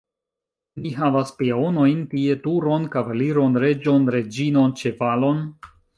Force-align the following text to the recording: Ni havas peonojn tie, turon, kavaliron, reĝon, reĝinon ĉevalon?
Ni 0.85 0.93
havas 0.99 1.33
peonojn 1.41 2.01
tie, 2.13 2.37
turon, 2.47 2.87
kavaliron, 2.97 3.61
reĝon, 3.65 4.11
reĝinon 4.17 4.75
ĉevalon? 4.83 5.45